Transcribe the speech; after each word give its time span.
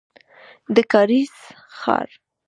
د 0.75 0.77
کارېز 0.91 1.35
ښار. 1.79 2.07